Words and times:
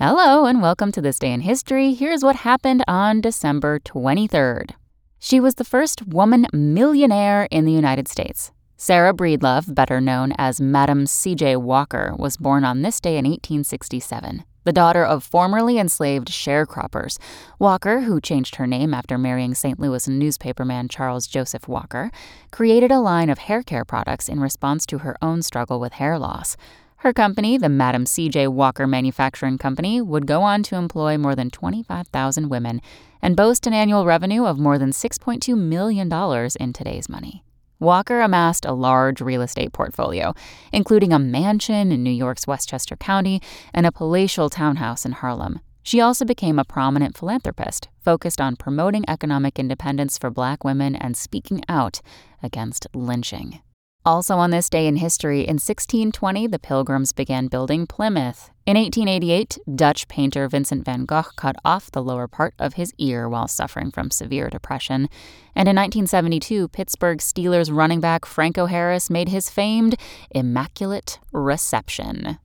Hello, 0.00 0.46
and 0.46 0.62
welcome 0.62 0.92
to 0.92 1.00
This 1.00 1.18
Day 1.18 1.32
in 1.32 1.40
History. 1.40 1.92
Here's 1.92 2.22
what 2.22 2.36
happened 2.36 2.84
on 2.86 3.20
December 3.20 3.80
23rd. 3.80 4.76
She 5.18 5.40
was 5.40 5.56
the 5.56 5.64
first 5.64 6.06
woman 6.06 6.46
millionaire 6.52 7.48
in 7.50 7.64
the 7.64 7.72
United 7.72 8.06
States. 8.06 8.52
Sarah 8.76 9.12
Breedlove, 9.12 9.74
better 9.74 10.00
known 10.00 10.34
as 10.38 10.60
Madam 10.60 11.04
C.J. 11.04 11.56
Walker, 11.56 12.14
was 12.16 12.36
born 12.36 12.64
on 12.64 12.82
this 12.82 13.00
day 13.00 13.18
in 13.18 13.24
1867. 13.24 14.44
The 14.62 14.72
daughter 14.72 15.04
of 15.04 15.24
formerly 15.24 15.78
enslaved 15.78 16.28
sharecroppers, 16.28 17.18
Walker, 17.58 18.02
who 18.02 18.20
changed 18.20 18.54
her 18.54 18.68
name 18.68 18.94
after 18.94 19.18
marrying 19.18 19.52
St. 19.52 19.80
Louis 19.80 20.06
newspaperman 20.06 20.88
Charles 20.88 21.26
Joseph 21.26 21.66
Walker, 21.66 22.12
created 22.52 22.92
a 22.92 23.00
line 23.00 23.30
of 23.30 23.38
hair 23.38 23.64
care 23.64 23.84
products 23.84 24.28
in 24.28 24.38
response 24.38 24.86
to 24.86 24.98
her 24.98 25.16
own 25.20 25.42
struggle 25.42 25.80
with 25.80 25.94
hair 25.94 26.20
loss. 26.20 26.56
Her 27.02 27.12
company, 27.12 27.56
the 27.58 27.68
Madam 27.68 28.06
C.J. 28.06 28.48
Walker 28.48 28.84
Manufacturing 28.84 29.56
Company, 29.56 30.00
would 30.00 30.26
go 30.26 30.42
on 30.42 30.64
to 30.64 30.74
employ 30.74 31.16
more 31.16 31.36
than 31.36 31.48
25,000 31.48 32.48
women 32.48 32.80
and 33.22 33.36
boast 33.36 33.68
an 33.68 33.72
annual 33.72 34.04
revenue 34.04 34.44
of 34.44 34.58
more 34.58 34.78
than 34.78 34.90
$6.2 34.90 35.56
million 35.56 36.12
in 36.58 36.72
today's 36.72 37.08
money. 37.08 37.44
Walker 37.78 38.20
amassed 38.20 38.64
a 38.64 38.72
large 38.72 39.20
real 39.20 39.42
estate 39.42 39.72
portfolio, 39.72 40.34
including 40.72 41.12
a 41.12 41.20
mansion 41.20 41.92
in 41.92 42.02
New 42.02 42.10
York's 42.10 42.48
Westchester 42.48 42.96
County 42.96 43.40
and 43.72 43.86
a 43.86 43.92
palatial 43.92 44.50
townhouse 44.50 45.04
in 45.04 45.12
Harlem. 45.12 45.60
She 45.84 46.00
also 46.00 46.24
became 46.24 46.58
a 46.58 46.64
prominent 46.64 47.16
philanthropist, 47.16 47.86
focused 48.04 48.40
on 48.40 48.56
promoting 48.56 49.04
economic 49.06 49.60
independence 49.60 50.18
for 50.18 50.30
black 50.30 50.64
women 50.64 50.96
and 50.96 51.16
speaking 51.16 51.62
out 51.68 52.00
against 52.42 52.88
lynching. 52.92 53.60
Also, 54.04 54.36
on 54.36 54.50
this 54.50 54.70
day 54.70 54.86
in 54.86 54.96
history, 54.96 55.40
in 55.40 55.56
1620, 55.56 56.46
the 56.46 56.58
Pilgrims 56.58 57.12
began 57.12 57.46
building 57.48 57.86
Plymouth. 57.86 58.50
In 58.64 58.76
1888, 58.76 59.58
Dutch 59.74 60.08
painter 60.08 60.48
Vincent 60.48 60.84
van 60.84 61.04
Gogh 61.04 61.24
cut 61.36 61.56
off 61.64 61.90
the 61.90 62.02
lower 62.02 62.28
part 62.28 62.54
of 62.58 62.74
his 62.74 62.92
ear 62.98 63.28
while 63.28 63.48
suffering 63.48 63.90
from 63.90 64.10
severe 64.10 64.48
depression. 64.48 65.08
And 65.54 65.68
in 65.68 65.76
1972, 65.76 66.68
Pittsburgh 66.68 67.18
Steelers 67.18 67.74
running 67.74 68.00
back 68.00 68.24
Franco 68.24 68.66
Harris 68.66 69.10
made 69.10 69.28
his 69.28 69.50
famed 69.50 69.96
Immaculate 70.30 71.18
Reception. 71.32 72.38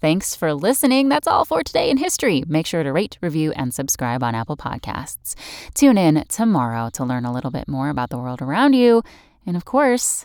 Thanks 0.00 0.34
for 0.34 0.54
listening. 0.54 1.10
That's 1.10 1.26
all 1.26 1.44
for 1.44 1.62
today 1.62 1.90
in 1.90 1.98
history. 1.98 2.42
Make 2.46 2.66
sure 2.66 2.82
to 2.82 2.92
rate, 2.92 3.18
review, 3.20 3.52
and 3.52 3.74
subscribe 3.74 4.22
on 4.22 4.34
Apple 4.34 4.56
Podcasts. 4.56 5.34
Tune 5.74 5.98
in 5.98 6.24
tomorrow 6.28 6.88
to 6.94 7.04
learn 7.04 7.26
a 7.26 7.32
little 7.32 7.50
bit 7.50 7.68
more 7.68 7.90
about 7.90 8.08
the 8.08 8.16
world 8.16 8.40
around 8.40 8.72
you. 8.72 9.02
And 9.44 9.58
of 9.58 9.66
course, 9.66 10.24